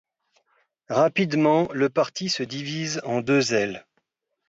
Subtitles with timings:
[0.89, 3.85] Rapidement, le parti se divise en deux ailes.